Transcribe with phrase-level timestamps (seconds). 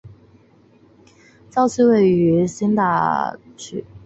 [1.51, 3.85] 教区位于辛吉达区。